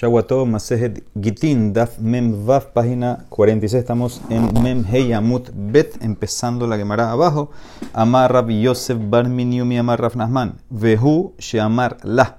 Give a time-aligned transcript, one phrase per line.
[0.00, 3.74] Shawato Masejet Gitin, Daf Mem Vav, página 46.
[3.74, 7.50] Estamos en Mem Hey Amut Bet, empezando la Gemara abajo.
[7.92, 10.54] Amar Rab Yosef Bar Miniumi Amar Raf Nahman.
[10.70, 12.38] Vehu Sheamar La.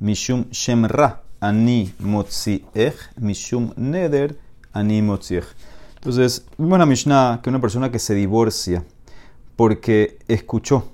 [0.00, 1.20] Mishum Shemra.
[1.38, 2.96] Ani Motziech.
[3.20, 4.38] Mishum Neder.
[4.72, 5.44] Ani Motziech.
[5.96, 8.86] Entonces, vimos en la Mishnah que una persona que se divorcia
[9.56, 10.88] porque escuchó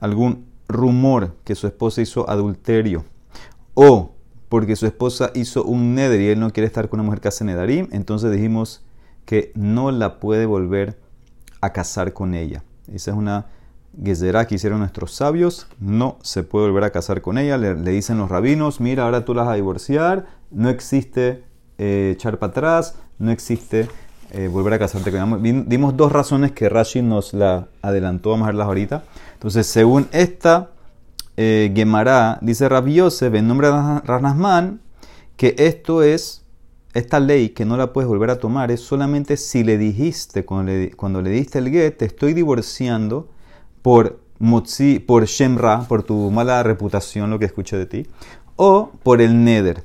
[0.00, 3.04] algún rumor que su esposa hizo adulterio
[3.74, 4.14] o
[4.48, 7.28] porque su esposa hizo un neder y él no quiere estar con una mujer que
[7.28, 8.84] hace nedarim, entonces dijimos
[9.24, 10.98] que no la puede volver
[11.60, 12.64] a casar con ella.
[12.92, 13.46] Esa es una
[14.02, 17.56] gezerá que hicieron nuestros sabios, no se puede volver a casar con ella.
[17.56, 21.44] Le, dicen los rabinos, mira, ahora tú la vas a divorciar, no existe
[21.78, 23.88] eh, echar para atrás, no existe
[24.30, 25.64] eh, volver a casarte con ella.
[25.66, 29.04] Dimos dos razones que Rashi nos la adelantó, vamos a verlas ahorita.
[29.34, 30.70] Entonces, según esta
[31.40, 34.80] eh, Gemara, dice Rabbi Yosef, en nombre de Ranasman,
[35.36, 36.44] que esto es,
[36.94, 40.72] esta ley que no la puedes volver a tomar es solamente si le dijiste, cuando
[40.72, 43.28] le, cuando le diste el get, te estoy divorciando
[43.82, 48.06] por Motzi, por Shemra, por tu mala reputación, lo que escuché de ti,
[48.56, 49.84] o por el Neder.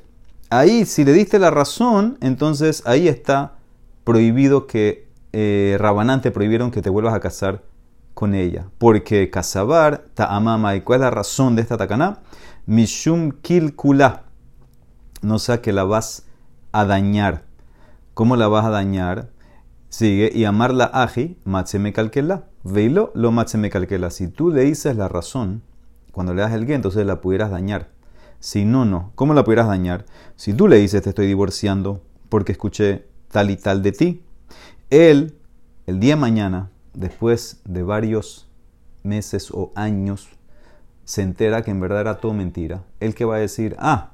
[0.50, 3.58] Ahí, si le diste la razón, entonces ahí está
[4.02, 7.62] prohibido que eh, Rabanán te prohibieron que te vuelvas a casar
[8.14, 8.68] con ella.
[8.78, 12.20] Porque casabar, ta'amama, ¿y cuál es la razón de esta takana?
[12.66, 14.22] Mishum kilkula.
[15.20, 16.26] No sea que la vas
[16.72, 17.44] a dañar.
[18.14, 19.30] ¿Cómo la vas a dañar?
[19.88, 22.44] Sigue, y amarla aji, matzeme calquela.
[22.62, 24.10] Veilo, lo matzeme calquela.
[24.10, 25.62] Si tú le dices la razón,
[26.12, 27.90] cuando le das el guía, entonces la pudieras dañar.
[28.38, 29.12] Si no, no.
[29.14, 30.04] ¿Cómo la pudieras dañar?
[30.36, 34.22] Si tú le dices te estoy divorciando porque escuché tal y tal de ti,
[34.90, 35.38] él,
[35.86, 38.48] el día de mañana, después de varios
[39.02, 40.28] meses o años,
[41.04, 44.12] se entera que en verdad era todo mentira, el que va a decir, ah,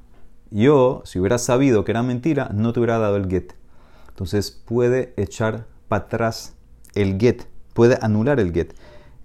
[0.49, 3.53] yo, si hubiera sabido que era mentira, no te hubiera dado el get.
[4.09, 6.55] Entonces puede echar para atrás
[6.93, 7.43] el get,
[7.73, 8.73] puede anular el get.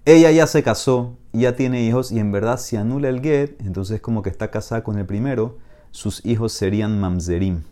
[0.05, 4.01] Ella ya se casó, ya tiene hijos y en verdad si anula el get, entonces
[4.01, 5.59] como que está casada con el primero,
[5.91, 7.63] sus hijos serían mamzerim.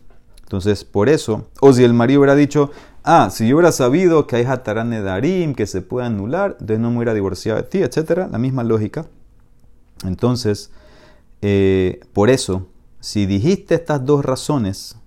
[0.45, 2.69] Entonces, por eso, o si el marido hubiera dicho,
[3.03, 6.91] ah, si yo hubiera sabido que hay Hatarán Darim, que se puede anular, entonces no
[6.91, 8.27] me hubiera divorciado de ti, etc.
[8.31, 9.07] La misma lógica.
[10.05, 10.71] Entonces,
[11.41, 12.67] eh, por eso,
[12.99, 14.97] si dijiste estas dos razones,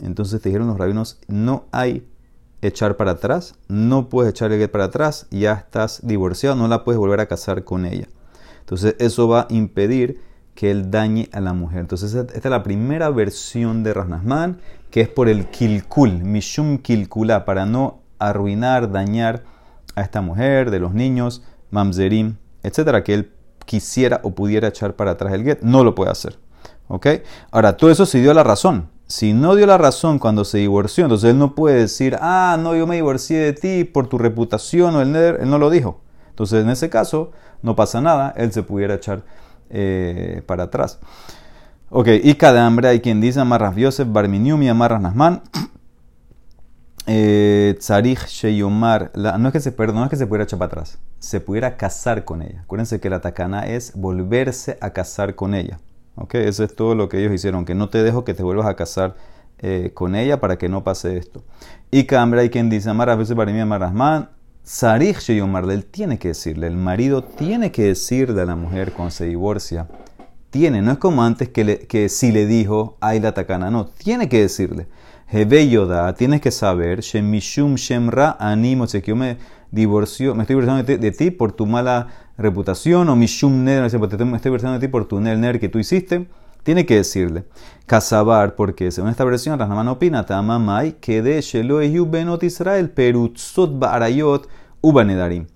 [0.00, 2.04] entonces te dijeron los rabinos, no hay
[2.60, 6.98] echar para atrás, no puedes echar el para atrás, ya estás divorciado, no la puedes
[6.98, 8.08] volver a casar con ella.
[8.58, 10.20] Entonces, eso va a impedir
[10.54, 11.80] que él dañe a la mujer.
[11.80, 14.58] Entonces, esta es la primera versión de Rasnasman
[14.90, 19.44] que es por el kilkul, mishum kilkula, para no arruinar, dañar
[19.94, 23.32] a esta mujer, de los niños, mamzerim, etcétera, que él
[23.64, 26.38] quisiera o pudiera echar para atrás el get, no lo puede hacer.
[26.88, 27.06] ¿Ok?
[27.52, 28.88] Ahora, todo eso se dio la razón.
[29.06, 32.76] Si no dio la razón cuando se divorció, entonces él no puede decir, ah, no,
[32.76, 36.00] yo me divorcié de ti por tu reputación o el él no lo dijo.
[36.30, 37.32] Entonces, en ese caso,
[37.62, 39.22] no pasa nada, él se pudiera echar
[39.70, 40.98] eh, para atrás.
[41.88, 45.42] Ok, y cada hambre hay quien dice amarras Yosef, Barminium y amarras Nasman.
[47.12, 50.98] Eh, Tzarich Sheyomar, no es que se no es que se pudiera echar para atrás,
[51.18, 52.60] se pudiera casar con ella.
[52.62, 55.80] Acuérdense que la takana es volverse a casar con ella.
[56.14, 58.66] Ok, eso es todo lo que ellos hicieron, que no te dejo que te vuelvas
[58.66, 59.16] a casar
[59.58, 61.42] eh, con ella para que no pase esto.
[61.90, 63.92] Y hambre hay quien dice amarras Yosef, Barminium y amarras
[64.70, 69.10] Tzarich Sheyomar, él tiene que decirle, el marido tiene que decirle a la mujer cuando
[69.10, 69.88] se divorcia
[70.50, 74.28] tiene, no es como antes que, que si le dijo, ay la takana, no, tiene
[74.28, 74.86] que decirle.
[75.28, 79.38] Hebe Yoda, tienes que saber, Shemishum Shemra animo, que yo me
[79.72, 84.00] divorcio, me estoy divorciando de, ti por tu mala reputación, o Mishum Ner, me estoy
[84.44, 86.28] divorciando de ti por tu Ner que tú hiciste.
[86.62, 87.44] Tiene que decirle,
[87.86, 94.46] casabar, porque según esta versión, Rasnaman opina, Tamamai, que de Shelo Israel, Perutzot Barayot,
[94.80, 95.46] Ubanedarim.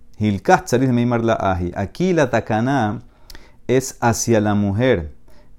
[1.74, 3.02] Aquí la takana
[3.66, 5.12] es hacia la mujer.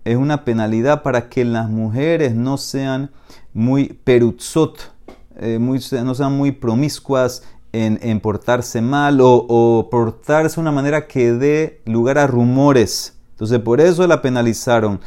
[0.06, 3.12] Es una penalidad para que las mujeres no sean
[3.54, 4.94] muy perutzot,
[5.38, 11.82] eh, no sean muy promiscuas en, portarse mal o, portarse de una manera que dé
[11.86, 13.18] lugar a rumores.
[13.32, 15.02] Entonces por eso la penalizaron.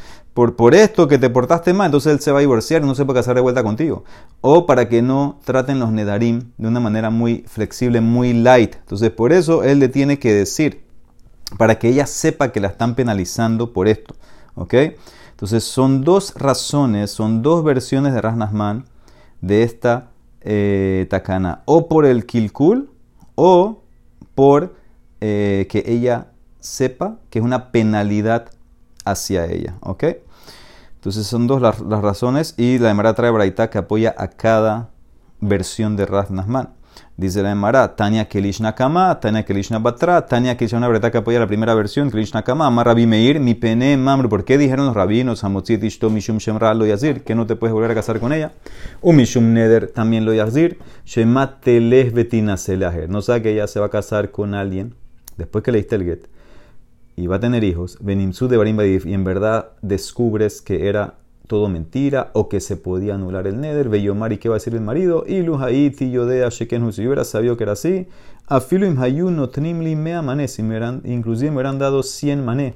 [0.46, 3.04] Por, esto que te portaste mal, entonces él se va a divorciar y no se
[3.04, 4.04] puede casar de vuelta contigo.
[4.40, 8.76] O para que no traten los nedarim de una manera muy flexible, muy light.
[8.76, 10.84] Entonces por eso él le tiene que decir,
[11.56, 14.14] para que ella sepa que la están penalizando por esto.
[14.54, 14.74] ¿Ok?
[15.30, 18.84] Entonces son dos razones, son dos versiones de Rasnasman
[19.40, 20.10] de esta
[20.42, 21.62] eh, takana.
[21.64, 22.92] O por el kilkul
[23.34, 23.82] o
[24.36, 24.76] por
[25.20, 26.28] eh, que ella
[26.60, 28.52] sepa que es una penalidad
[29.04, 29.78] hacia ella.
[29.80, 30.04] ¿Ok?
[30.98, 34.90] Entonces son dos las, razones y la Emara trae Braita que apoya a cada
[35.40, 36.70] versión de Nasman.
[37.16, 41.38] Dice la Emara, Tania Kelishna Kama, Tania Kelishna Batra, Tania Kelishna una Braita que apoya
[41.38, 44.28] la primera versión, Kelishna Kama, Amar Rabbi Meir, mi pene mamru.
[44.28, 47.72] ¿Por qué dijeron los rabinos, Hamotzit Ishto Mishum Shemra lo yazir, que no te puedes
[47.72, 48.50] volver a casar con ella?
[49.00, 53.08] Un Mishum Neder también lo yazir, Shemat Teleh Betina Selaher.
[53.08, 54.96] No sabe que ella se va a casar con alguien
[55.36, 56.37] después que leíste el get
[57.18, 61.14] y va a tener hijos, Benimsu de Barim y en verdad descubres que era
[61.48, 64.74] todo mentira o que se podía anular el neder, Beyomar y qué va a decir
[64.76, 68.06] el marido, y Lujaiti Yodea Sheken si hubiera sabido que era así,
[68.46, 72.74] Afilim Hayun Tnimli Mea Mané, si me inclusive me hubieran dado 100 mané,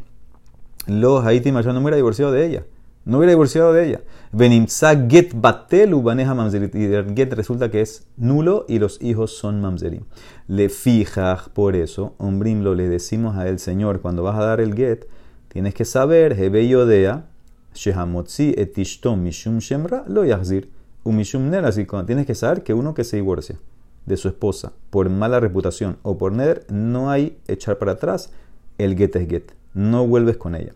[0.89, 2.65] Lo Haiti no me hubiera divorciado de ella
[3.05, 4.01] no hubiera divorciado de ella.
[4.33, 6.75] Benimsa get batelu baneja mamzerit.
[6.75, 10.05] Y el get resulta que es nulo y los hijos son mamzerim.
[10.47, 14.61] Le fija por eso, ombrim lo le decimos a el Señor, cuando vas a dar
[14.61, 15.07] el get,
[15.49, 17.27] tienes que saber, hebe yodea,
[17.75, 20.71] shehamotzi etishtom mishum shemra, lo yahzir,
[21.05, 21.65] umishum ner.
[21.65, 23.59] Así tienes que saber que uno que se divorcia
[24.07, 28.33] de su esposa por mala reputación o por ner, no hay echar para atrás,
[28.79, 29.53] el get es get.
[29.75, 30.75] No vuelves con ella.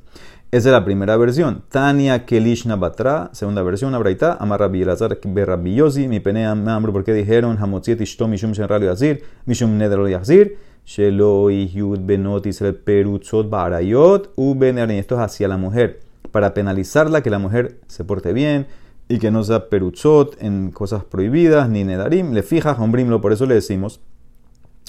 [0.52, 1.64] Esa es la primera versión.
[1.68, 7.12] Tania Kelishna Batra, segunda versión, Abraita, Amar Rabbi Elazar Berrabi Yosi, mi penea me porque
[7.12, 10.56] dijeron, Hamotziet Ishto Mishum Shenral Yazir, Mishum Nedero Yazir,
[10.86, 15.98] Shelo Yud Benot Israel Perutzot Barayot, Ubener, esto es hacia la mujer,
[16.30, 18.68] para penalizarla, que la mujer se porte bien
[19.08, 23.46] y que no sea Perutzot en cosas prohibidas, ni Nedarim, le fijas, hombrimlo, por eso
[23.46, 24.00] le decimos,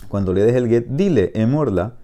[0.07, 1.95] cuando le des el get, dile, emorla,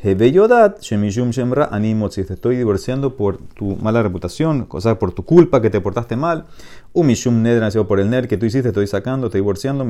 [0.00, 1.70] Hebeyodat, Shemishum Shemra,
[2.10, 5.80] si te estoy divorciando por tu mala reputación, o sea, por tu culpa que te
[5.80, 6.44] portaste mal.
[6.92, 9.84] Umishum Ned, nació por el Ner que tú hiciste, estoy sacando, estoy divorciando,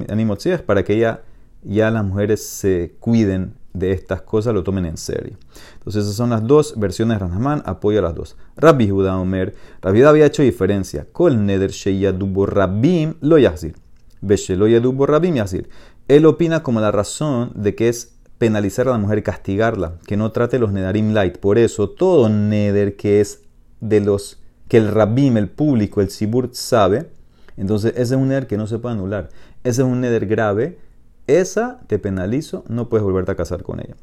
[0.44, 1.20] es para que ya,
[1.62, 5.36] ya las mujeres se cuiden de estas cosas, lo tomen en serio.
[5.74, 8.36] Entonces, esas son las dos versiones de Ranahman, apoya las dos.
[8.56, 11.06] Rabbi Judá Omer, Rabbi había hecho diferencia.
[11.12, 13.74] Kol Neder Sheyadubo Rabim lo Yazir.
[14.22, 15.68] Lo Yadubo Rabim Yazir.
[16.08, 20.30] Él opina como la razón de que es penalizar a la mujer, castigarla, que no
[20.32, 21.38] trate los nedarim light.
[21.38, 23.42] Por eso, todo neder que es
[23.80, 27.10] de los que el rabim, el público, el sibur sabe,
[27.56, 29.30] entonces ese es un neder que no se puede anular.
[29.64, 30.78] Ese es un neder grave.
[31.26, 33.96] Esa te penalizo, no puedes volverte a casar con ella.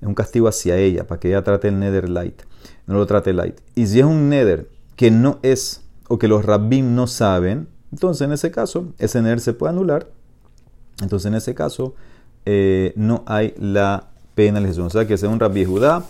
[0.00, 2.42] Es un castigo hacia ella, para que ella trate el neder light.
[2.86, 3.60] No lo trate light.
[3.74, 8.24] Y si es un neder que no es, o que los rabim no saben, entonces
[8.24, 10.08] en ese caso, ese neder se puede anular.
[11.02, 11.94] Entonces en ese caso,
[12.44, 14.86] eh, no hay la penalización.
[14.86, 16.04] O sea que según Rabbi Judá,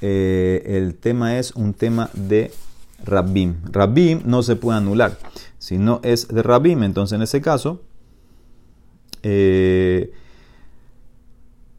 [0.00, 2.50] eh, el tema es un tema de
[3.04, 3.56] Rabbim.
[3.70, 5.18] Rabbim no se puede anular.
[5.58, 7.82] Si no es de Rabbim, entonces en ese caso,
[9.22, 10.12] eh,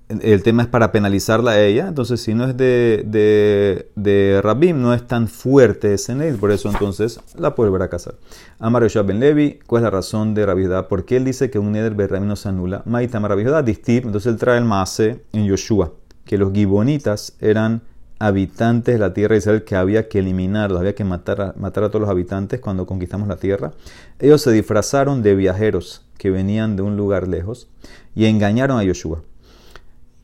[0.09, 1.88] el tema es para penalizarla a ella.
[1.88, 6.51] Entonces, si no es de, de, de Rabim, no es tan fuerte ese ley, por
[6.51, 8.15] eso entonces la puede volver a casar.
[8.59, 10.88] Amar Ben Levi, ¿cuál es la razón de Rabiudá?
[10.88, 12.83] ¿Por qué él dice que un Neder Berramim no se anula?
[12.86, 15.92] Maitama Rabiudá, Distib, entonces él trae el Maase en Yoshua,
[16.25, 17.81] que los gibonitas eran
[18.19, 21.83] habitantes de la tierra de Israel que había que eliminarlos, había que matar a, matar
[21.83, 23.74] a todos los habitantes cuando conquistamos la tierra.
[24.19, 27.68] Ellos se disfrazaron de viajeros que venían de un lugar lejos
[28.15, 29.21] y engañaron a Yoshua.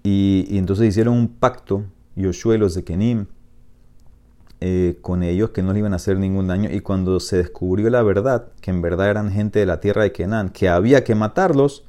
[0.04, 1.86] Y, entonces hicieron un pacto,
[2.16, 3.26] Yoshua y los de Kenim,
[4.60, 6.70] eh, con ellos que no le iban a hacer ningún daño.
[6.72, 10.12] Y cuando se descubrió la verdad, que en verdad eran gente de la tierra de
[10.12, 11.86] Kenan, que había que matarlos,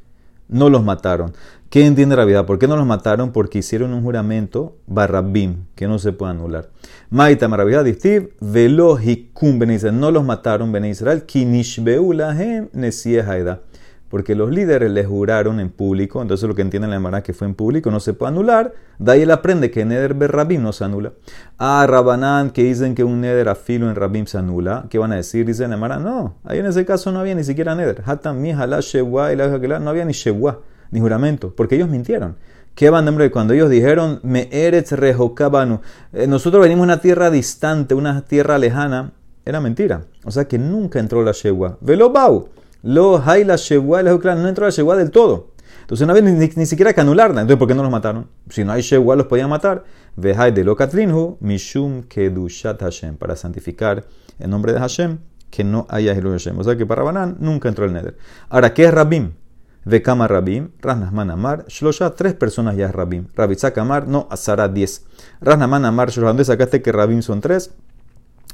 [0.48, 1.32] no los mataron.
[1.70, 2.46] ¿Qué entiende la vida?
[2.46, 3.32] ¿Por qué no los mataron?
[3.32, 6.70] Porque hicieron un juramento barrabim, que no se puede anular.
[7.10, 12.68] Maita maravilla distiv, velo hikum no los mataron ben Israel, kinishbeu lahem
[13.26, 13.62] haida
[14.14, 17.48] porque los líderes le juraron en público, entonces lo que entiende la Emara que fue
[17.48, 20.72] en público no se puede anular, de ahí él aprende que Neder Ber Rabim no
[20.72, 21.14] se anula.
[21.58, 25.16] Ah, Rabanán, que dicen que un Neder afilo en Rabim se anula, ¿qué van a
[25.16, 25.44] decir?
[25.44, 28.52] Dice la Emara, no, ahí en ese caso no había ni siquiera Neder, Hatam mi
[28.52, 30.60] la Shewa y la no había ni Shewa,
[30.92, 32.36] ni juramento, porque ellos mintieron.
[32.76, 33.32] ¿Qué van, hombre?
[33.32, 35.80] Cuando ellos dijeron, me eretz rehokabanu,
[36.12, 39.10] eh, nosotros venimos de una tierra distante, una tierra lejana,
[39.44, 40.02] era mentira.
[40.24, 41.78] O sea que nunca entró la Shewa.
[41.80, 42.48] Velobau.
[42.84, 45.54] Lo hay la Shewa no entró la Shewa del todo.
[45.80, 47.40] Entonces no había ni, siquiera que anularla.
[47.40, 48.28] Entonces, ¿por qué no los mataron?
[48.50, 49.84] Si no hay Shewa, los podían matar.
[50.16, 53.16] Vehai de lo Katrinhu, Mishum Kedushat Hashem.
[53.16, 54.04] Para santificar
[54.38, 55.18] el nombre de Hashem,
[55.50, 56.58] que no haya Hashem.
[56.58, 58.18] O sea que para Banán nunca entró el Neder.
[58.50, 59.32] Ahora, ¿qué es Rabim?
[59.86, 63.28] Vekama Rabim, Rasnasman Amar, Shlosha, tres personas ya es Rabim.
[63.34, 65.06] Rabitzak Amar, no, Azara, diez.
[65.40, 67.70] Rasnasman Amar, Shlosha, ¿dónde sacaste que Rabim son tres?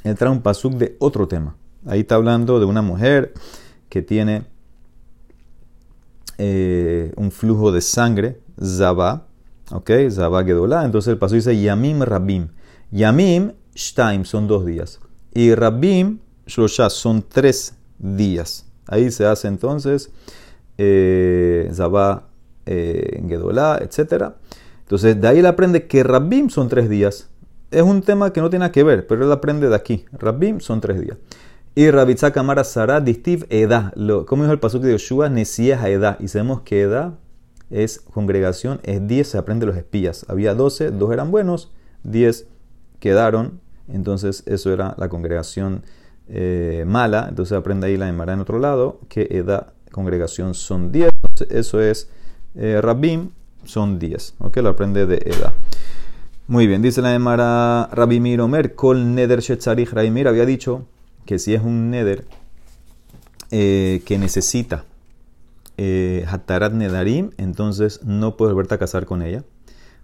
[0.05, 1.57] Entra un pasuk de otro tema.
[1.85, 3.33] Ahí está hablando de una mujer
[3.91, 4.45] que tiene
[6.37, 9.27] eh, un flujo de sangre, Zabá,
[9.69, 9.91] ¿ok?
[10.09, 10.85] Zabá Gedolá.
[10.85, 12.47] Entonces el paso dice Yamim Rabim.
[12.91, 15.01] Yamim Shtaim son dos días.
[15.33, 18.65] Y Rabim Shlosha son tres días.
[18.87, 20.09] Ahí se hace entonces
[20.77, 22.29] eh, Zabá,
[22.65, 23.21] eh,
[23.81, 24.31] etc.
[24.83, 27.29] Entonces de ahí él aprende que Rabbim son tres días.
[27.71, 30.05] Es un tema que no tiene que ver, pero él aprende de aquí.
[30.13, 31.17] Rabbim son tres días.
[31.73, 33.93] Y Rabitzak Amara Sara Distiv Eda.
[34.27, 36.17] Como dijo el pasuk de Yoshua, Nesías a Eda.
[36.19, 37.17] Y sabemos que Eda
[37.69, 40.25] es congregación, es 10, se aprende los espías.
[40.27, 41.71] Había 12, dos eran buenos,
[42.03, 42.45] 10
[42.99, 43.61] quedaron.
[43.87, 45.83] Entonces eso era la congregación
[46.27, 47.27] eh, mala.
[47.29, 51.09] Entonces aprende ahí la Emara en otro lado, que Eda, congregación son 10.
[51.49, 52.09] Eso es
[52.55, 53.29] eh, Rabbim,
[53.63, 54.35] son 10.
[54.39, 54.57] ¿Ok?
[54.57, 55.53] Lo aprende de Eda.
[56.47, 60.85] Muy bien, dice la Emara Rabimir Omer, Kol Neder Shetzarich Rabimir había dicho
[61.25, 62.25] que si es un neder
[63.51, 64.85] eh, que necesita
[65.77, 69.43] eh, Hatarat Nedarim, entonces no puedes volverte a casar con ella.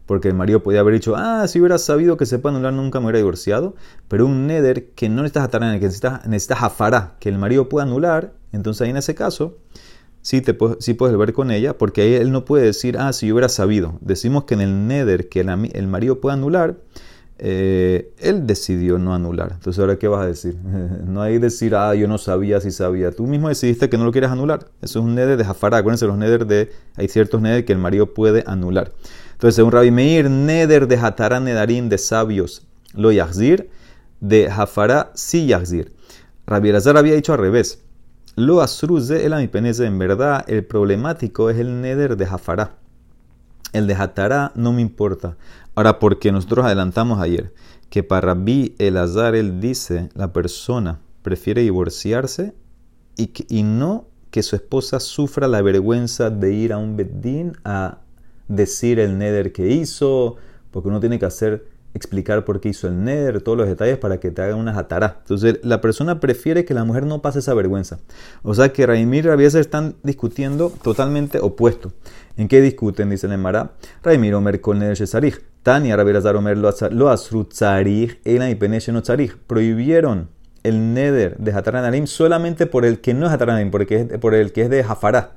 [0.06, 3.00] Porque el marido podía haber dicho, ah, si hubiera sabido que se puede anular, nunca
[3.00, 3.76] me hubiera divorciado.
[4.08, 8.34] Pero un neder que no necesitas Hatarat, que necesitas, necesitas que el marido pueda anular,
[8.54, 9.58] entonces ahí en ese caso,
[10.22, 13.32] sí, te, sí puedes volver con ella, porque ahí él no puede decir, ah, si
[13.32, 13.98] hubiera sabido.
[14.02, 16.78] Decimos que en el neder que el, el marido pueda anular,
[17.40, 19.52] eh, él decidió no anular.
[19.54, 20.56] Entonces, ¿ahora qué vas a decir?
[21.06, 23.12] no hay decir, ah, yo no sabía si sabía.
[23.12, 24.68] Tú mismo decidiste que no lo quieres anular.
[24.82, 25.78] Eso es un neder de Jafara.
[25.78, 26.72] Acuérdense, los neder de.
[26.96, 28.92] Hay ciertos neder que el marido puede anular.
[29.34, 33.70] Entonces, según Rabbi Meir, neder de Hatara Nedarim de sabios lo yahzir,
[34.20, 35.94] de Jafara sí yahzir.
[36.48, 37.84] Rabbi Elazar había dicho al revés.
[38.36, 39.86] Lo asruze el amipeneze.
[39.86, 42.76] En verdad, el problemático es el neder de Jafara.
[43.74, 45.38] El de Hatara no me importa.
[45.78, 47.54] Ahora, porque nosotros adelantamos ayer
[47.92, 52.56] que para Rabbi Elazar él dice, la persona prefiere divorciarse
[53.16, 58.00] y, y no que su esposa sufra la vergüenza de ir a un bedín a
[58.48, 60.38] decir el neder que hizo,
[60.72, 64.20] porque uno tiene que hacer explicar por qué hizo el neder, todos los detalles para
[64.20, 65.18] que te haga una jatará.
[65.22, 68.00] Entonces, la persona prefiere que la mujer no pase esa vergüenza.
[68.44, 71.94] O sea que Raimir y Rabieser están discutiendo totalmente opuesto.
[72.38, 73.10] ¿En qué discuten?
[73.10, 73.72] Dice el Mara.
[74.04, 75.42] Raimir Omer con neder shesarich.
[75.64, 79.02] Tania Rabierazar Omer lo asrutzarich, ela y peneche no
[79.48, 80.30] Prohibieron
[80.64, 84.70] el neder de Hataranarim solamente por el que no es Hataranarim, por el que es
[84.70, 85.32] de Jafará.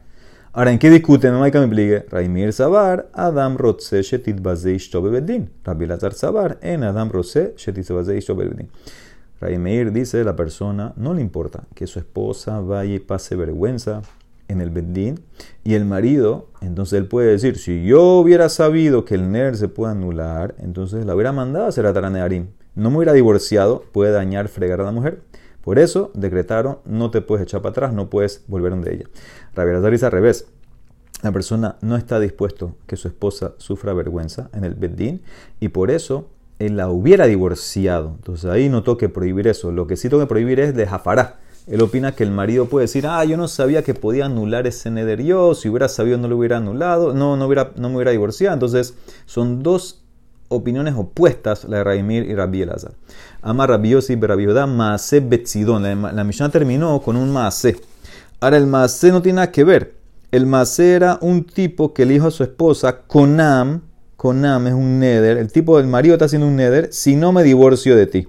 [0.52, 1.30] Ahora, ¿en qué discuten?
[1.30, 2.04] No hay que me explique.
[2.10, 5.48] Raimir Sabar, Adam Rotse, Shetit Bazeish Tobebedin.
[5.62, 8.68] Rabbi Lazar Sabar, en Adam Rotse, Shetit Bazeish Tobebedin.
[9.40, 14.02] Raimir dice, la persona no le importa que su esposa vaya y pase vergüenza
[14.48, 15.20] en el Bedín
[15.62, 19.68] y el marido, entonces él puede decir, si yo hubiera sabido que el NER se
[19.68, 22.48] puede anular, entonces la hubiera mandado a hacer a Taranearim.
[22.74, 25.20] No me hubiera divorciado, puede dañar, fregar a la mujer.
[25.62, 29.04] Por eso decretaron, no te puedes echar para atrás, no puedes volver donde ella.
[29.54, 30.46] Rabbi dice al revés.
[31.22, 35.20] La persona no está dispuesto que su esposa sufra vergüenza en el Beddin
[35.60, 38.14] y por eso él la hubiera divorciado.
[38.16, 39.70] Entonces ahí no toque prohibir eso.
[39.70, 41.40] Lo que sí toque prohibir es de jafará.
[41.66, 44.90] Él opina que el marido puede decir, ah, yo no sabía que podía anular ese
[44.90, 48.10] neder yo, si hubiera sabido no lo hubiera anulado, no, no, hubiera, no me hubiera
[48.12, 48.54] divorciado.
[48.54, 48.94] Entonces
[49.26, 49.99] son dos
[50.50, 52.92] opiniones opuestas, la de Raimir y Rabbi Elazar.
[53.40, 55.82] Ama Rabbi Yossi Rabbi Maase Betzidón.
[55.82, 57.80] La, la Mishnah terminó con un Maase.
[58.40, 59.94] Ahora el Maase no tiene nada que ver.
[60.32, 63.82] El Maase era un tipo que le dijo a su esposa, Conam,
[64.16, 67.42] Conam es un neder, el tipo del marido está haciendo un neder, si no me
[67.42, 68.28] divorcio de ti.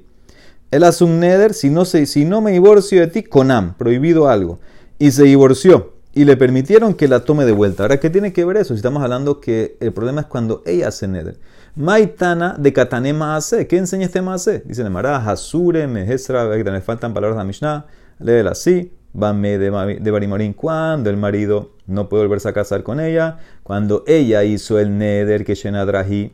[0.72, 4.30] Él hace un neder, si no, se, si no me divorcio de ti, Conam, prohibido
[4.30, 4.60] algo.
[5.00, 7.84] Y se divorció y le permitieron que la tome de vuelta.
[7.84, 8.74] Ahora, ¿qué tiene que ver eso?
[8.74, 11.40] Si estamos hablando que el problema es cuando ella hace neder.
[11.76, 13.66] Maitana de Katane Maase.
[13.68, 14.64] ¿Qué enseña este Maase?
[14.66, 17.86] Dice Mara, Hasure, Mehesra, le faltan palabras la Mishnah.
[18.20, 18.92] Léela así.
[19.14, 19.70] Bame de,
[20.12, 20.54] Barimorín.
[20.54, 23.38] Cuando el marido no puede volverse a casar con ella.
[23.64, 26.34] Cuando ella hizo el neder que Shenadrahi.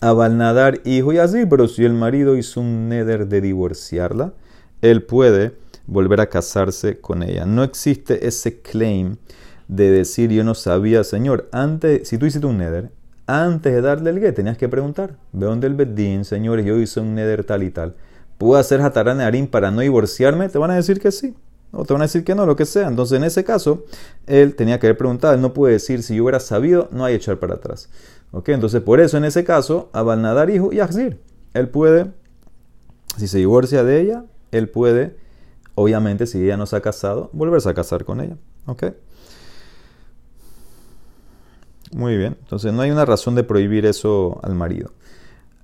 [0.00, 1.44] A Balnadar, hijo y así.
[1.44, 4.32] Pero si el marido hizo un neder de divorciarla,
[4.80, 5.52] él puede
[5.86, 7.46] volver a casarse con ella.
[7.46, 9.16] No existe ese claim
[9.68, 12.90] de decir yo no sabía, Señor, antes, si tú hiciste un neder,
[13.26, 16.64] antes de darle el gué tenías que preguntar, ¿de dónde el bedín, señores?
[16.64, 17.96] Yo hice un neder tal y tal.
[18.38, 20.48] ¿Puedo hacer Hatarán Arim para no divorciarme?
[20.48, 21.34] Te van a decir que sí.
[21.72, 22.86] O te van a decir que no, lo que sea.
[22.86, 23.84] Entonces, en ese caso,
[24.26, 25.34] él tenía que haber preguntado.
[25.34, 27.88] Él no puede decir, si yo hubiera sabido, no hay echar para atrás.
[28.30, 28.50] ¿Ok?
[28.50, 31.20] Entonces, por eso, en ese caso, Abalnadar hijo y Axir.
[31.54, 32.12] Él puede,
[33.16, 35.16] si se divorcia de ella, él puede,
[35.76, 38.36] obviamente, si ella no se ha casado, volverse a casar con ella.
[38.66, 38.86] ¿Ok?
[41.92, 42.36] Muy bien.
[42.40, 44.90] Entonces no hay una razón de prohibir eso al marido.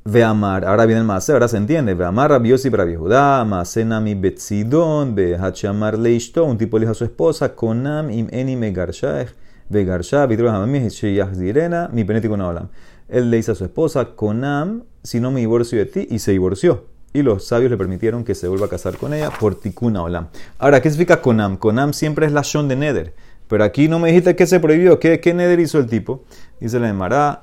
[0.04, 1.94] Ve amar, ahora viene el mase, ahora se entiende.
[1.94, 3.44] Ve amar rabiosi para Judá,
[3.84, 8.56] nami betzidon, ve hachamar leishto, un tipo le dijo a su esposa, konam im eni
[8.56, 9.28] me garshach,
[9.68, 12.68] ve garshach, vitru hamami, sheyach zirena, mi penetico no hablan.
[13.08, 16.32] Él le dice a su esposa, konam, si no me divorcio de ti, y se
[16.32, 16.91] divorció.
[17.12, 20.28] Y los sabios le permitieron que se vuelva a casar con ella por tikuna olam.
[20.58, 21.56] Ahora, ¿qué significa konam?
[21.56, 23.14] Konam siempre es la shon de neder.
[23.48, 24.98] Pero aquí no me dijiste que se prohibió.
[24.98, 26.24] ¿Qué, qué neder hizo el tipo?
[26.58, 27.42] Dice la Emara,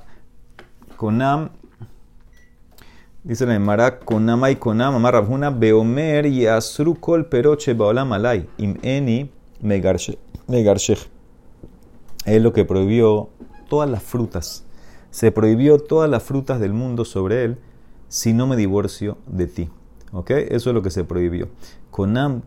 [0.96, 1.50] konam,
[3.22, 5.24] dice la Emara, konam y konam, amar
[5.56, 10.18] beomer y asru kol peroche baolam alay, im eni megarshech.
[12.24, 13.30] Es lo que prohibió
[13.68, 14.64] todas las frutas.
[15.12, 17.58] Se prohibió todas las frutas del mundo sobre él
[18.10, 19.70] si no me divorcio de ti.
[20.12, 20.30] ¿Ok?
[20.30, 21.48] Eso es lo que se prohibió.
[21.90, 22.42] Konam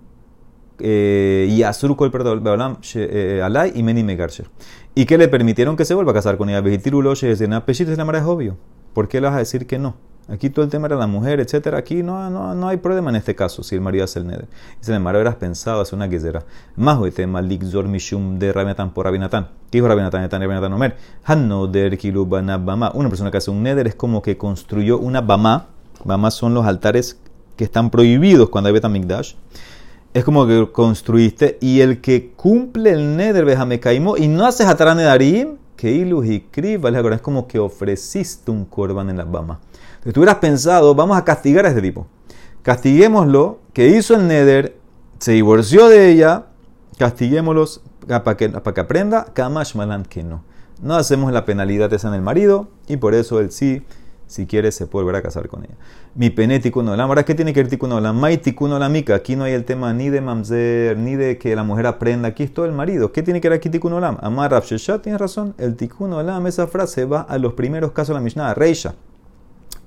[0.79, 4.49] eh, y Azruko el perdón, eh, Alay y Meni Megarsher.
[4.93, 6.61] Y que le permitieron que se vuelva a casar con ella.
[6.61, 8.57] Vejitirulo, Peshit es la es obvio.
[8.93, 9.95] ¿Por qué le vas a decir que no?
[10.29, 11.77] Aquí todo el tema era la mujer, etcétera.
[11.77, 14.47] Aquí no, no, no hay problema en este caso si el marido hace el neder.
[14.79, 16.43] Se le habrás pensado hacer una guisera.
[16.77, 19.49] Más tema Zor mishum de Rabinatán por Rabinatán.
[19.69, 20.29] ¿Qué dijo Rabinatán?
[20.29, 20.95] Rabinatán Omer.
[21.25, 21.97] Hanoder
[22.57, 22.91] bama.
[22.93, 25.67] Una persona que hace un neder es como que construyó una bama.
[26.05, 27.19] Bama son los altares
[27.57, 29.33] que están prohibidos cuando hay Betamigdash.
[30.13, 34.67] Es como que construiste y el que cumple el neder me caimó y no haces
[34.67, 39.59] atarán nedarim, que ilu es como que ofreciste un corban en la bama.
[40.03, 42.07] Si tú hubieras pensado, vamos a castigar a este tipo.
[42.61, 44.75] Castiguémoslo, que hizo el Neder,
[45.19, 46.47] se divorció de ella,
[46.97, 50.43] castiguémoslos para que, que aprenda, Kamash Malan que no.
[50.81, 53.83] No hacemos la penalidad esa en el marido y por eso él sí,
[54.27, 55.75] si quiere, se puede volver a casar con ella.
[56.15, 59.15] Mi penético no la Ahora, ¿qué tiene que ver la Maiticuno la mica.
[59.15, 62.27] Aquí no hay el tema ni de mamzer, ni de que la mujer aprenda.
[62.27, 63.13] Aquí es todo el marido.
[63.13, 64.17] ¿Qué tiene que ver aquí ticuno lam?
[64.21, 65.53] Amar Rafsheshat tiene razón.
[65.57, 68.95] El ticuno lam, esa frase va a los primeros casos de la Mishnah, Reisha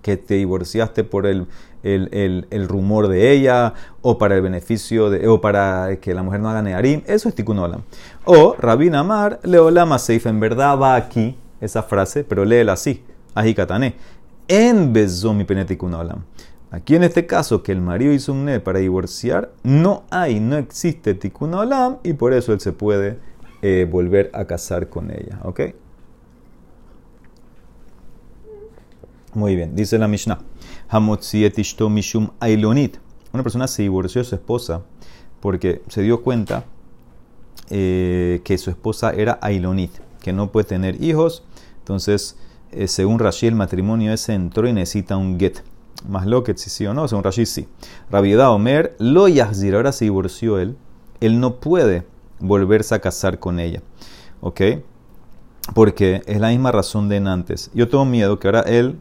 [0.06, 1.48] que te divorciaste por el,
[1.82, 6.48] el, rumor de ella, o para el beneficio de, o para que la mujer no
[6.48, 7.82] haga nearim, eso es tikkun olam.
[8.24, 13.02] O Rabin Amar, leolama seif, en verdad va aquí esa frase, pero léela así,
[13.34, 13.96] ajikatané,
[14.46, 16.22] en mi pene tikkun olam.
[16.70, 20.56] Aquí en este caso, que el marido hizo un ne para divorciar, no hay, no
[20.56, 23.18] existe tikkun olam, y por eso él se puede
[23.60, 25.62] eh, volver a casar con ella, ¿ok?
[29.36, 30.38] Muy bien, dice la Mishnah.
[31.90, 32.96] mishum ailonit.
[33.34, 34.80] Una persona se divorció de su esposa
[35.40, 36.64] porque se dio cuenta
[37.68, 39.90] eh, que su esposa era ailonit,
[40.22, 41.44] que no puede tener hijos.
[41.80, 42.38] Entonces,
[42.72, 45.58] eh, según Rashi, el matrimonio ese entró y necesita un get.
[46.08, 47.68] Más lo que sí o no, según Rashi sí.
[48.10, 50.78] Rabiudá Omer, lo yahzir, ahora se divorció él.
[51.20, 52.06] Él no puede
[52.40, 53.82] volverse a casar con ella.
[54.40, 54.62] ¿Ok?
[55.74, 57.70] Porque es la misma razón de antes.
[57.74, 58.98] Yo tengo miedo que ahora él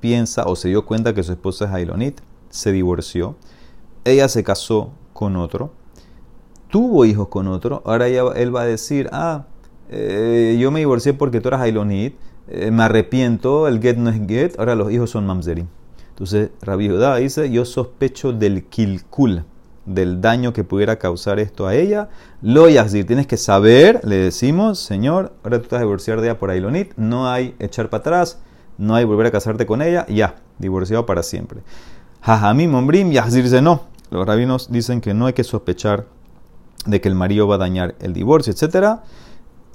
[0.00, 3.36] piensa o se dio cuenta que su esposa es Ailonit, se divorció,
[4.04, 5.72] ella se casó con otro,
[6.68, 9.44] tuvo hijos con otro, ahora él va a decir, ah,
[9.90, 12.14] eh, yo me divorcié porque tú eras Ailonit,
[12.48, 15.66] eh, me arrepiento, el get no es get, ahora los hijos son mamzerim.
[16.10, 19.44] Entonces Rabbi Judá dice, yo sospecho del kilkul,
[19.86, 22.08] del daño que pudiera causar esto a ella.
[22.42, 26.50] Lo yazir, tienes que saber, le decimos, Señor, ahora tú estás divorciar de ella por
[26.50, 28.38] Ailonit, no hay echar para atrás,
[28.80, 31.60] no hay volver a casarte con ella, ya, divorciado para siempre.
[32.22, 33.82] Jajamim, Ombrim, Yazirse no.
[34.10, 36.06] Los rabinos dicen que no hay que sospechar
[36.86, 39.02] de que el marido va a dañar el divorcio, etcétera,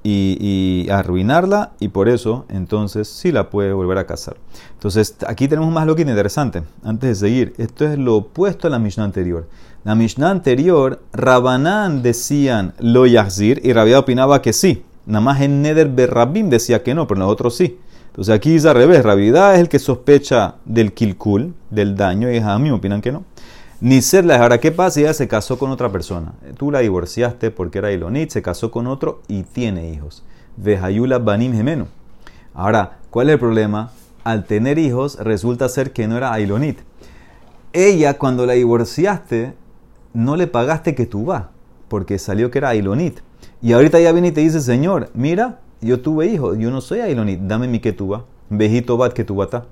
[0.07, 4.37] y, arruinarla, y por eso entonces sí la puede volver a casar.
[4.73, 6.63] Entonces aquí tenemos más lo que interesante.
[6.83, 9.47] Antes de seguir, esto es lo opuesto a la Mishnah anterior.
[9.83, 14.83] La Mishnah anterior, Rabanán decían lo Yazir y Rabia opinaba que sí.
[15.05, 17.79] Nada más en Neder Berrabim decía que no, pero nosotros sí.
[18.15, 22.37] Entonces aquí es al revés, Ravidad es el que sospecha del kilkul, del daño, y
[22.37, 23.25] a mí me opinan que no.
[23.81, 26.31] Ni serla, ahora, ¿qué pasa ella se casó con otra persona?
[26.57, 30.23] Tú la divorciaste porque era Ilonit, se casó con otro y tiene hijos.
[30.55, 31.87] Vejayula banim gemeno.
[32.53, 33.91] Ahora, ¿cuál es el problema?
[34.23, 36.79] Al tener hijos, resulta ser que no era Ilonit.
[37.73, 39.55] Ella, cuando la divorciaste,
[40.13, 41.47] no le pagaste que tú vas,
[41.89, 43.19] porque salió que era Ilonit.
[43.61, 47.01] Y ahorita ya viene y te dice, Señor, mira, yo tuve hijos, yo no soy
[47.01, 49.65] Ailonit, dame mi ketuba, vejito bat ketubata.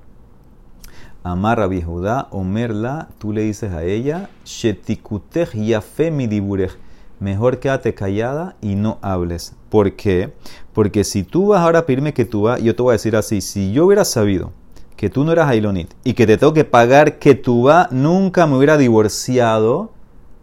[1.24, 6.28] Amarra Judá, Omerla, tú le dices a ella, Shetikutech yafe mi
[7.18, 9.56] mejor quédate callada y no hables.
[9.70, 10.32] ¿Por qué?
[10.72, 13.16] Porque si tú vas ahora a pedirme que tú vas, yo te voy a decir
[13.16, 14.52] así, si yo hubiera sabido
[14.96, 18.46] que tú no eras Ailonit y que te tengo que pagar que tú vas, nunca
[18.46, 19.90] me hubiera divorciado,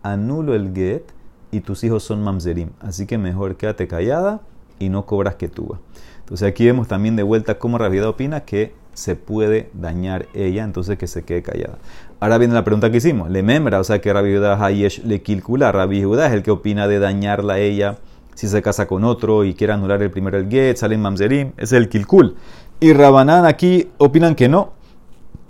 [0.04, 1.04] anulo el get
[1.50, 2.72] y tus hijos son mamzerim.
[2.82, 4.42] Así que mejor quédate callada
[4.82, 5.78] y no cobras que tú.
[6.20, 10.98] Entonces aquí vemos también de vuelta cómo Rabiedad opina que se puede dañar ella, entonces
[10.98, 11.78] que se quede callada.
[12.20, 13.30] Ahora viene la pregunta que hicimos.
[13.30, 15.72] Le membra, o sea que Rabiedad Hayesh le kilkula.
[15.72, 17.98] Rabiedad es el que opina de dañarla a ella
[18.36, 21.52] si se casa con otro y quiere anular el primero el get, sale en mamzerim,
[21.58, 22.36] es el kilkul.
[22.80, 24.74] Y Rabanán aquí opinan que no,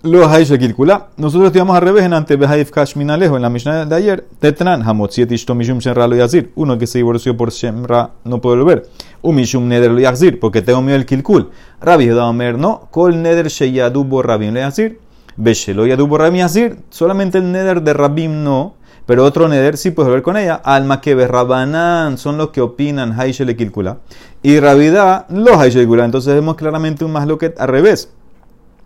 [0.04, 0.50] Lo Haish.
[1.18, 4.26] Nosotros estudiamos al revés en ante Behaif Kashmin Alejo, en la Mishnah de ayer.
[4.40, 6.52] Tetran, Hamotziet Ishto Mishum Shenra lo Yazir.
[6.56, 8.88] Uno que se divorció por Shemra no puede volver.
[9.22, 11.52] Un Mishum Neder lo Yazir, porque tengo miedo el Kilkul.
[11.82, 12.88] Rabbi Omer no.
[12.90, 15.00] Kol Neder Sheyadu Borrabim lo Yazir.
[15.38, 16.80] Beshelo Yadu Borrabim Yazir.
[16.90, 18.74] Solamente el Neder de Rabim no.
[19.06, 20.56] Pero otro Neder sí puede volver con ella.
[20.64, 24.00] Alma que Rabanán son los que opinan Haishele Kilkula.
[24.42, 26.06] Y Rabida los Kilkula.
[26.06, 28.10] Entonces vemos claramente un más lo que al revés.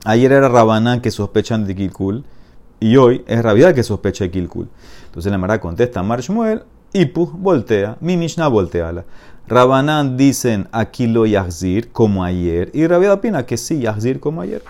[0.07, 2.23] Ayer era Rabanán que sospechan de Kilkul
[2.79, 4.67] y hoy es Rabida que sospecha de Kilkul.
[5.07, 6.61] Entonces la Mara contesta Marshmuel
[6.93, 9.03] y Puh voltea, mi Mishnah volteala.
[9.47, 14.61] Rabanán dicen aquí lo Yahzir como ayer y Rabida opina que sí, Yahzir como ayer.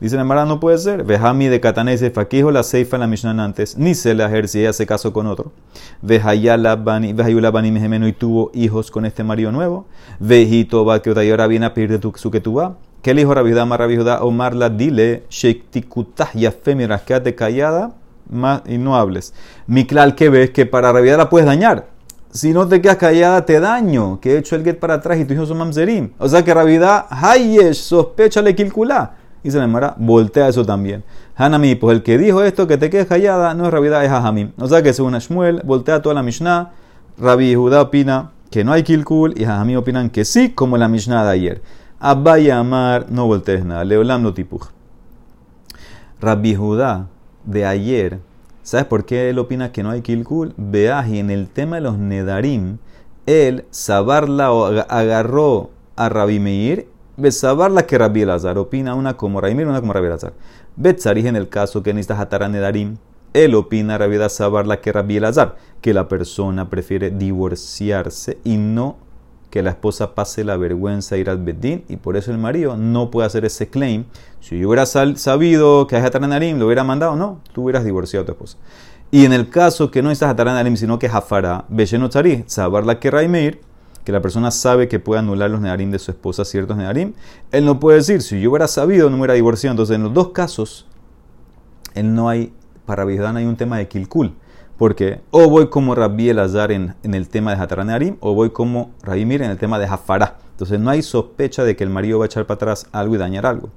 [0.00, 1.04] Dice la Mara no puede ser.
[1.04, 4.86] Vejami de Catanese Faquijo la Seifa la Mishnah antes, ni se la ejercía, ella se
[4.86, 5.52] casó con otro.
[6.02, 7.52] Vejayala Bani, Vejayula
[8.08, 9.86] y tuvo hijos con este marido nuevo.
[10.18, 12.60] Vejito va que ahora viene a pedir de su que tú.
[13.02, 13.64] ¿Qué le dijo Rabbi Judá?
[13.64, 17.92] Rabbi Judá, Omarla, dile, Shektikutah yafe, miras, quédate callada
[18.28, 19.32] más, y no hables.
[19.66, 21.86] Miklal, que ves que para Rabbi la puedes dañar.
[22.30, 24.20] Si no te quedas callada, te daño.
[24.20, 26.10] Que he hecho el get para atrás y tu hijo son mamzerim.
[26.18, 29.16] O sea que Rabbi Judá, Hayesh, sospecha le kilkulá.
[29.42, 31.02] Y se le mara, voltea eso también.
[31.34, 34.52] Hanami, pues el que dijo esto, que te quedes callada, no es Rabbi es Hajamim.
[34.58, 36.70] O sea que según Shmuel, voltea toda la Mishnah.
[37.18, 41.24] Rabbi Judá opina que no hay kilkul y Hajamim opinan que sí, como la Mishnah
[41.24, 41.62] de ayer.
[42.02, 43.84] Abaya Amar, no voltees nada.
[43.84, 44.68] Leolam no tipuj.
[46.18, 47.08] Rabbi Judá,
[47.44, 48.20] de ayer,
[48.62, 50.54] ¿sabes por qué él opina que no hay kilkul?
[50.56, 52.78] y en el tema de los nedarim,
[53.26, 54.48] él, sabarla
[54.88, 56.88] agarró a Rabbi Meir,
[57.30, 60.32] sabarla que Rabbi Elazar, opina una como Rabbi Meir, una como Rabbi Elazar.
[60.76, 62.96] Betzarij en el caso que necesitas atar a nedarim,
[63.34, 69.09] él opina Rabbi sabarla que Rabbi Elazar, que la persona prefiere divorciarse y no
[69.50, 73.10] que la esposa pase la vergüenza ir al bedín y por eso el marido no
[73.10, 74.04] puede hacer ese claim.
[74.40, 78.26] Si yo hubiera sabido que es Ataranarim, lo hubiera mandado, no, tú hubieras divorciado a
[78.26, 78.58] tu esposa.
[79.10, 83.10] Y en el caso que no es Ataranarim, sino que Jafara, Besheno Tzari, saber que
[83.10, 83.60] Raimeir,
[84.04, 87.12] que la persona sabe que puede anular los nedarim de su esposa, ciertos nedarim,
[87.50, 89.72] él no puede decir, si yo hubiera sabido, no me hubiera divorciado.
[89.72, 90.86] Entonces, en los dos casos,
[91.94, 92.52] él no hay,
[92.86, 94.34] para Bijdán hay un tema de kilkul.
[94.80, 98.92] Porque o voy como Rabbi Elazar en, en el tema de Hataranearim, o voy como
[99.02, 100.38] Rabbi en el tema de Jafara.
[100.52, 103.18] Entonces no hay sospecha de que el marido va a echar para atrás algo y
[103.18, 103.68] dañar algo.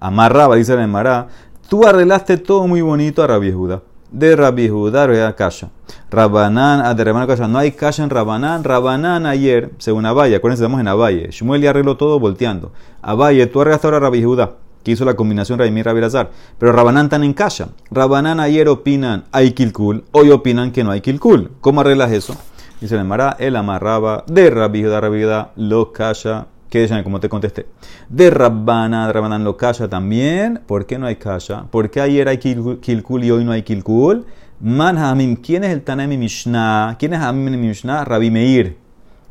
[0.00, 1.28] Amarraba, dice la Emara,
[1.70, 3.80] tú arreglaste todo muy bonito a Rabbi Judá.
[4.12, 5.70] De Rabbi Judá, Rabbi Kasha.
[6.10, 7.48] Rabanán, ah, de Rabanán Kasha.
[7.48, 8.62] No hay Kasha en Rabanán.
[8.62, 11.30] Rabanán ayer, según Abaye, acuérdense, estamos en Abaye.
[11.30, 12.70] Shmuel ya arregló todo volteando.
[13.00, 16.30] Abaye, tú arreglaste ahora a Rabbi Judá que hizo la combinación Raimir Rabirazar.
[16.58, 17.68] Pero Rabanán están en casa.
[17.90, 21.52] Rabanán ayer opinan hay kilkul, hoy opinan que no hay kilkul.
[21.60, 22.36] ¿Cómo arreglas eso?
[22.80, 26.46] Dice el Mará, él amarraba de Rabida Rabida lo calla.
[26.70, 27.02] ¿Qué dicen?
[27.02, 27.66] Como te contesté.
[28.08, 30.60] De Rabana, de Rabanán lo calla también.
[30.66, 31.64] ¿Por qué no hay calla?
[31.70, 34.24] ¿Por qué ayer hay kilkul y hoy no hay kilkul?
[34.60, 36.96] Man Hamim, ¿quién es el Tanemi Mishnah?
[36.98, 38.04] ¿Quién es Hamim Mishnah?
[38.04, 38.76] Rabi Meir.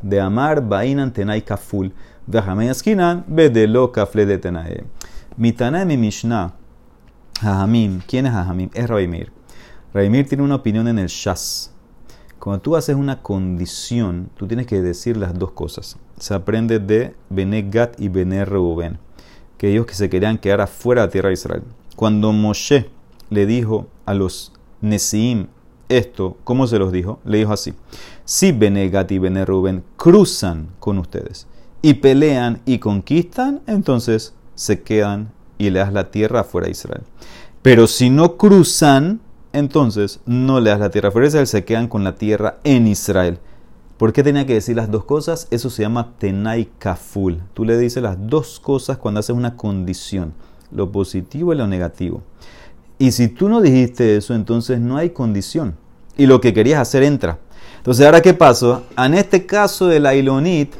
[0.01, 1.93] De Amar, Bainan, Tenai Kaful.
[2.27, 4.83] De Hamim Askinan, Bedelo Kafle de Tenae.
[5.39, 6.53] Mitana mi Mishnah,
[7.39, 8.69] Jajamim, ¿quién es Jajamim?
[8.73, 9.31] Es Raimir.
[9.93, 11.71] Raimir tiene una opinión en el Shas.
[12.39, 15.97] Cuando tú haces una condición, tú tienes que decir las dos cosas.
[16.19, 17.65] Se aprende de Bene
[17.97, 18.99] y Bene Reuben,
[19.57, 21.63] que ellos que se querían quedar afuera de la tierra de Israel.
[21.95, 22.89] Cuando Moshe
[23.29, 25.47] le dijo a los Nesiim
[25.87, 27.21] esto, ¿cómo se los dijo?
[27.23, 27.73] Le dijo así:
[28.25, 31.47] Si Bene y Bene Reuben cruzan con ustedes
[31.81, 37.03] y pelean y conquistan, entonces se quedan y le das la tierra fuera de Israel.
[37.61, 39.21] Pero si no cruzan,
[39.53, 42.85] entonces no le das la tierra fuera de Israel, se quedan con la tierra en
[42.85, 43.39] Israel.
[43.97, 45.47] ¿Por qué tenía que decir las dos cosas?
[45.49, 47.41] Eso se llama tenai kaful.
[47.53, 50.33] Tú le dices las dos cosas cuando haces una condición,
[50.71, 52.21] lo positivo y lo negativo.
[52.97, 55.77] Y si tú no dijiste eso, entonces no hay condición.
[56.17, 57.39] Y lo que querías hacer entra.
[57.77, 58.83] Entonces, ¿ahora qué pasó?
[58.97, 60.73] En este caso de la Ilonit,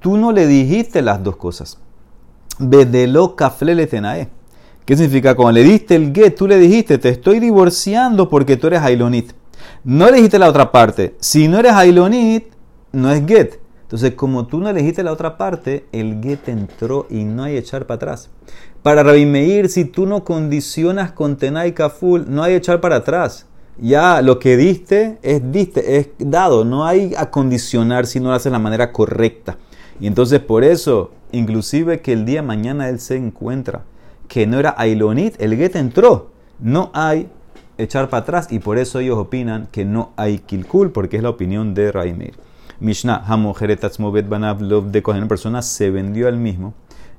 [0.00, 1.76] tú no le dijiste las dos cosas.
[2.60, 4.28] Bedelo kaflele tenae.
[4.84, 5.34] ¿Qué significa?
[5.34, 9.32] Cuando le diste el get, tú le dijiste, te estoy divorciando porque tú eres Ailonit.
[9.84, 11.14] No le dijiste la otra parte.
[11.20, 12.52] Si no eres Ailonit,
[12.92, 13.60] no es get.
[13.82, 17.86] Entonces, como tú no elegiste la otra parte, el get entró y no hay echar
[17.86, 18.30] para atrás.
[18.82, 23.46] Para Rabimeir, si tú no condicionas con Tenai Kaful, no hay echar para atrás.
[23.78, 26.64] Ya lo que diste es diste, es dado.
[26.64, 29.56] No hay a condicionar si no lo haces de la manera correcta.
[30.00, 33.82] Y entonces por eso, inclusive que el día mañana él se encuentra
[34.28, 36.30] que no era Ailonit, el get entró.
[36.58, 37.28] No hay
[37.78, 41.30] echar para atrás y por eso ellos opinan que no hay kilkul, porque es la
[41.30, 42.34] opinión de Raimir.
[42.78, 46.74] Mishnah, Hamojeretatzmovet Banav Lov de persona se vendió al mismo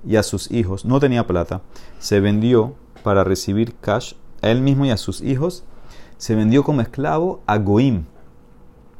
[0.07, 1.61] y a sus hijos, no tenía plata,
[1.99, 5.63] se vendió para recibir cash, a él mismo y a sus hijos,
[6.17, 8.05] se vendió como esclavo a Goim,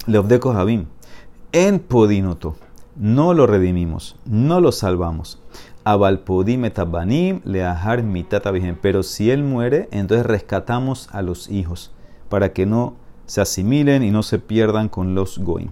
[0.05, 0.85] Leobdeco Javim,
[1.51, 2.55] en Podinoto.
[2.95, 5.41] No lo redimimos, no lo salvamos.
[5.83, 8.51] Abalpodim etabanim leahar mitata
[8.81, 11.91] Pero si él muere, entonces rescatamos a los hijos
[12.29, 15.69] para que no se asimilen y no se pierdan con los goim.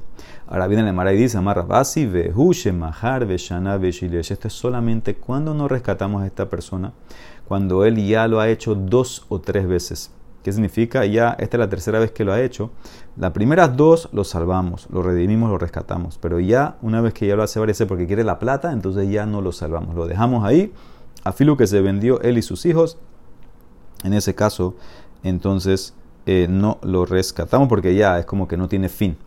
[0.48, 3.30] Ahora viene el Mara y dice, Amarra Basi, Vehushe, Mahar.
[3.30, 6.94] Esto es solamente cuando no rescatamos a esta persona,
[7.48, 10.12] cuando él ya lo ha hecho dos o tres veces.
[10.44, 11.06] ¿Qué significa?
[11.06, 12.72] Ya esta es la tercera vez que lo ha hecho.
[13.18, 16.18] Las primeras dos lo salvamos, lo redimimos, lo rescatamos.
[16.18, 19.26] Pero ya una vez que ya lo hace varias porque quiere la plata, entonces ya
[19.26, 19.96] no lo salvamos.
[19.96, 20.72] Lo dejamos ahí.
[21.26, 22.98] A filo que se vendió él y sus hijos.
[24.04, 24.76] En ese caso,
[25.24, 25.94] entonces
[26.26, 29.18] eh, no lo rescatamos porque ya es como que no tiene fin.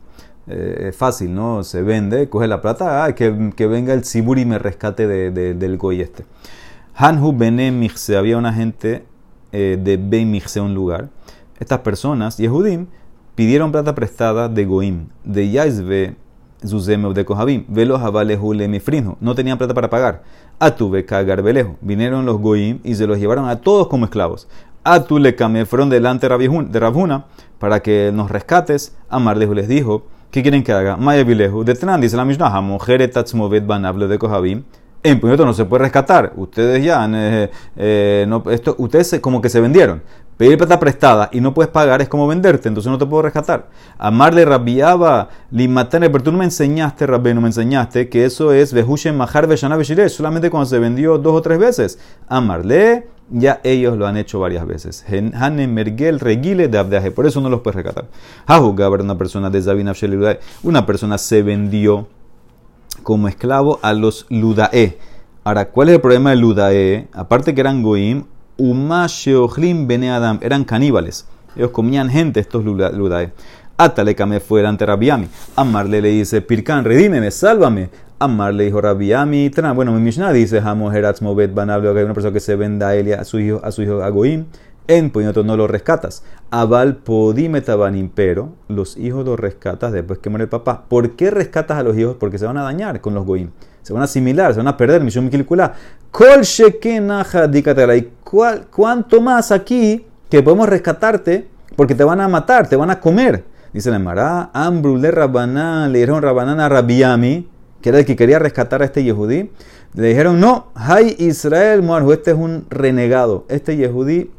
[0.46, 1.62] Eh, es fácil, ¿no?
[1.62, 5.76] Se vende, coge la plata, ah, que, que, venga el Sibur y me rescate del
[5.76, 6.24] goy este.
[6.94, 9.04] Hanhu Bene había una gente
[9.52, 11.08] eh, de Ben un lugar.
[11.58, 12.86] Estas personas, Yehudim,
[13.34, 16.16] pidieron plata prestada de Goim, de Yaisve,
[16.66, 19.16] Zuzeme de Kohabim, Velo Jabalehu Lemifrinho.
[19.20, 20.22] No tenían plata para pagar.
[20.58, 21.76] Atuve Kagar Belejo.
[21.80, 24.48] Vinieron los Goim y se los llevaron a todos como esclavos.
[24.84, 25.36] Atule
[25.66, 27.26] fueron delante de Rabjuna
[27.58, 28.96] para que nos rescates.
[29.08, 30.96] Amarlehu les dijo: ¿Qué quieren que haga?
[30.96, 31.64] Maya Vilehu.
[31.64, 34.64] De dice la Mishnah: Mujer Tatzmovet Banable de Kohabim
[35.02, 36.32] en puñeto no se puede rescatar.
[36.36, 40.02] Ustedes ya, eh, eh, no, esto, ustedes como que se vendieron.
[40.36, 43.68] Pedir plata prestada y no puedes pagar es como venderte, entonces no te puedo rescatar.
[43.98, 48.72] Amarle rabiaba, limatane, pero tú no me enseñaste, rabbe, no me enseñaste que eso es
[48.72, 49.46] vejushen majar
[50.08, 51.98] solamente cuando se vendió dos o tres veces.
[52.28, 55.04] Amarle, ya ellos lo han hecho varias veces.
[55.34, 58.06] Hanem mergel regile de abdeaje, por eso no los puedes rescatar.
[58.46, 59.90] Hajugaber, una persona de Zabin
[60.62, 62.08] una persona se vendió
[63.02, 64.98] como esclavo a los Ludae.
[65.44, 67.08] Ahora, ¿cuál es el problema de Ludae?
[67.12, 68.24] Aparte que eran Goim,
[68.56, 71.26] Uma Sheochlim Bene Adam, eran caníbales.
[71.56, 73.32] Ellos comían gente, estos Ludae.
[73.76, 75.26] Atale me fuera ante Rabiami.
[75.56, 77.90] Amarle le dice, Pirkan, redímeme, sálvame.
[78.18, 82.32] Amarle dijo Rabiami, bueno, mi Mishnah dice, Hamo Heratz Movet Banablo, que hay una persona
[82.32, 84.44] que se venda a él a su hijo, a su hijo a Goim
[84.88, 86.24] en puñeto no lo rescatas.
[86.50, 90.84] Aval podimetabanim, pero los hijos los rescatas después que muere el papá.
[90.88, 92.16] ¿Por qué rescatas a los hijos?
[92.18, 93.50] Porque se van a dañar con los goim.
[93.82, 95.02] Se van a asimilar, se van a perder.
[95.02, 95.74] Misión Mikilkula.
[96.10, 96.42] Kol
[97.96, 98.08] ¿Y
[98.70, 101.48] cuánto más aquí que podemos rescatarte?
[101.76, 103.44] Porque te van a matar, te van a comer.
[103.72, 107.48] Dice la Emara, Ambrule Rabaná, le dijeron Rabanán a Rabiami,
[107.80, 109.50] que era el que quería rescatar a este Yehudí.
[109.94, 113.46] Le dijeron, no, Hay Israel Muarju, este es un renegado.
[113.48, 114.30] Este Yehudí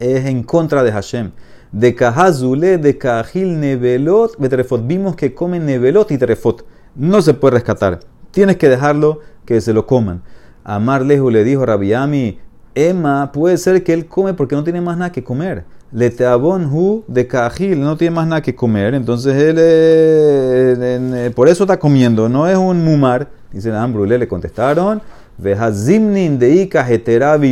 [0.00, 1.30] es en contra de Hashem.
[1.70, 4.84] De Kahazule, de Kahil Nevelot, Betrefot.
[4.84, 6.64] Vimos que comen Nevelot y Trefot.
[6.96, 8.00] No se puede rescatar.
[8.32, 10.22] Tienes que dejarlo que se lo coman.
[10.64, 12.38] Amar lejos le dijo Rabiami,
[12.74, 15.64] Emma, puede ser que él come porque no tiene más nada que comer.
[15.92, 18.94] Le teabon hu de Kahil no tiene más nada que comer.
[18.94, 22.28] Entonces él eh, por eso está comiendo.
[22.28, 23.28] No es un mumar.
[23.52, 25.02] Dice Ambrule, le contestaron.
[25.38, 26.86] Vejazimnin de Ika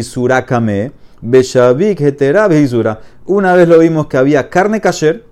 [0.03, 0.93] surakame.
[1.21, 2.01] Beshavik,
[3.27, 5.25] Una vez lo vimos que había carne kasher,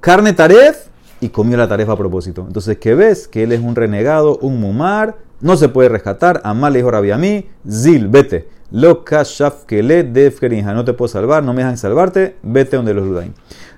[0.00, 0.88] carne taref
[1.20, 2.44] y comió la tarefa a propósito.
[2.46, 3.28] Entonces, ¿qué ves?
[3.28, 6.40] Que él es un renegado, un mumar, no se puede rescatar.
[6.44, 8.48] Amal le dijo mí, Zil, vete.
[8.70, 13.32] Lo kashaf le no te puedo salvar, no me dejan salvarte, vete donde los Ludaim.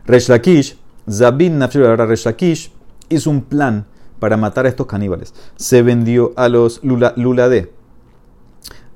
[0.06, 0.78] Reshlakish,
[1.10, 2.72] Zabin Nafshir, ahora Reshlakish
[3.10, 3.84] hizo un plan
[4.18, 5.34] para matar a estos caníbales.
[5.56, 7.70] Se vendió a los Lulade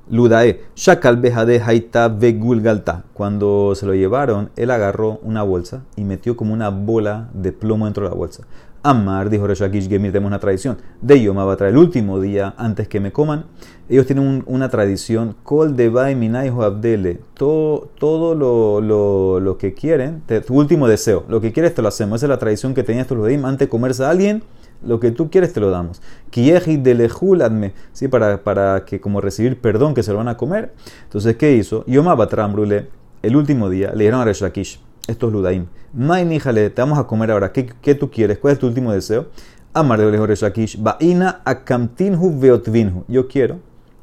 [0.09, 3.03] Ludae, Shakal Behade Haita Vegulgalta.
[3.13, 7.85] Cuando se lo llevaron, él agarró una bolsa y metió como una bola de plomo
[7.85, 8.43] dentro de la bolsa.
[8.85, 10.77] Amar, dijo Reshakish Gemir, tenemos una tradición.
[11.01, 13.45] De Yom traer el último día antes que me coman.
[13.87, 15.37] Ellos tienen una tradición.
[15.43, 17.21] Kol Devai Minai Abdele.
[17.33, 21.23] Todo, todo lo, lo, lo, que quieren, tu último deseo.
[21.29, 22.17] Lo que quieres te lo hacemos.
[22.17, 24.43] Esa es la tradición que tenían estos Ludaim antes de comerse a alguien
[24.85, 26.01] lo que tú quieres te lo damos.
[26.31, 28.07] de ¿sí?
[28.07, 30.73] para, para que como recibir perdón que se lo van a comer.
[31.03, 31.85] Entonces, ¿qué hizo?
[31.85, 32.07] Yom
[32.53, 32.87] Brule,
[33.21, 37.31] el último día, le dieron a Resh Lakish, estos Ludaim, Mainíjale, te vamos a comer
[37.31, 38.39] ahora, ¿Qué, ¿qué, tú quieres?
[38.39, 39.27] ¿Cuál es tu último deseo?
[39.73, 43.03] Amar de Resh Lakish, Baina akamtinhu veotvinhu.
[43.07, 43.59] Yo quiero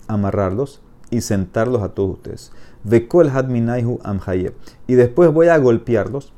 [0.06, 2.52] amarrarlos y sentarlos a todos ustedes.
[2.84, 4.52] Vekol hadminaihu amhaye.
[4.86, 6.32] Y después voy a golpearlos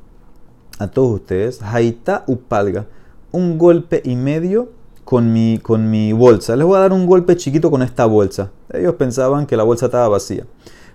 [0.78, 1.62] a todos ustedes.
[1.62, 2.86] Haita upalga
[3.32, 4.70] un golpe y medio
[5.04, 6.54] con mi, con mi bolsa.
[6.56, 8.50] Les voy a dar un golpe chiquito con esta bolsa.
[8.72, 10.46] Ellos pensaban que la bolsa estaba vacía.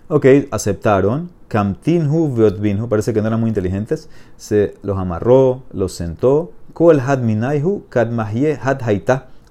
[0.07, 1.29] Ok, aceptaron.
[1.47, 4.09] Kamtinhu veotvinhu, parece que no eran muy inteligentes.
[4.37, 6.51] Se los amarró, los sentó.
[6.73, 8.11] Kol had minaihu had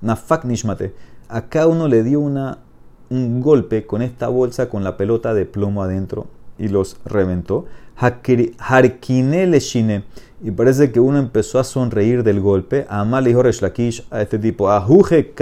[0.00, 0.94] nafak nishmate.
[1.28, 2.58] A cada uno le dio una,
[3.10, 6.26] un golpe con esta bolsa con la pelota de plomo adentro
[6.58, 7.66] y los reventó.
[7.96, 10.04] Harkine le shine.
[10.46, 12.86] Y parece que uno empezó a sonreír del golpe.
[12.88, 15.34] Amal le dijo Lakish a este tipo: Ajuje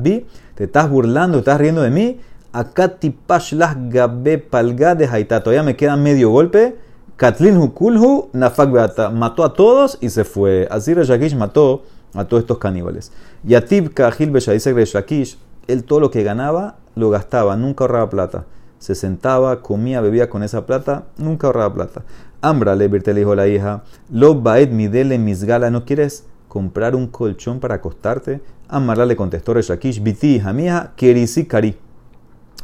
[0.00, 0.26] bi.
[0.54, 2.20] Te estás burlando, te estás riendo de mí.
[2.52, 5.42] Akati pashlah gabe palga de haita.
[5.42, 6.76] Todavía me queda medio golpe.
[7.16, 9.10] Katlin hukulhu nafak beata.
[9.10, 10.68] Mató a todos y se fue.
[10.70, 11.82] Así Lakish mató
[12.14, 13.10] a todos estos caníbales.
[13.42, 18.44] Yatib Kahil dice Lakish, él todo lo que ganaba lo gastaba, nunca ahorraba plata
[18.84, 22.02] se sentaba, comía, bebía con esa plata, nunca ahorraba plata.
[22.44, 27.58] Ambra le le dijo la hija, lo baed midele misgala, ¿no quieres comprar un colchón
[27.58, 28.42] para acostarte?
[28.68, 31.74] Amara le contestó Reshakish, biti hija mía, kerisi kari.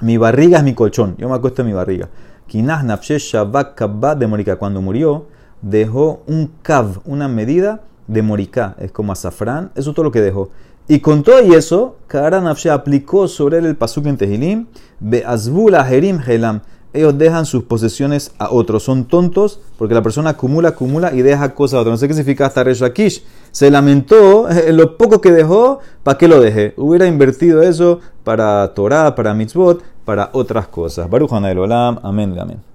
[0.03, 2.09] Mi barriga es mi colchón, yo me acuesto en mi barriga.
[2.47, 3.81] Kinah nafshe shabak
[4.19, 4.57] de Morika.
[4.57, 5.27] Cuando murió,
[5.62, 10.21] dejó un kav, una medida de Morika, es como azafrán, eso es todo lo que
[10.21, 10.51] dejó.
[10.88, 14.66] Y con todo y eso, Kara Nafshe aplicó sobre él el pasuk en Tehilim,
[14.99, 16.62] Be'azbula Herim Helam.
[16.92, 18.83] Ellos dejan sus posesiones a otros.
[18.83, 21.92] Son tontos porque la persona acumula, acumula y deja cosas a otros.
[21.92, 23.22] No sé qué significa hasta Reshakish.
[23.53, 26.74] Se lamentó en lo poco que dejó, ¿para qué lo dejé?
[26.76, 31.09] Hubiera invertido eso para Torah, para mitzvot, para otras cosas.
[31.09, 31.98] Baruch Olam.
[32.03, 32.37] Amén.
[32.38, 32.69] Amén.